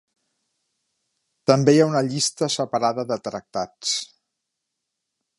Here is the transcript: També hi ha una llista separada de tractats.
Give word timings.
També 1.51 1.75
hi 1.75 1.83
ha 1.83 1.85
una 1.89 2.01
llista 2.07 2.49
separada 2.53 3.05
de 3.11 3.19
tractats. 3.27 3.93